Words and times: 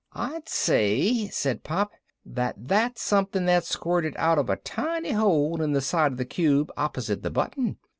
"I'd 0.13 0.49
say," 0.49 1.27
said 1.27 1.63
Pop, 1.63 1.91
"that 2.25 2.55
that's 2.57 3.03
something 3.03 3.45
that 3.45 3.65
squirted 3.65 4.15
out 4.17 4.39
of 4.39 4.49
a 4.49 4.55
tiny 4.55 5.11
hole 5.11 5.61
in 5.61 5.73
the 5.73 5.79
side 5.81 6.11
of 6.13 6.17
the 6.17 6.25
cube 6.25 6.71
opposite 6.75 7.21
the 7.21 7.29
button. 7.29 7.77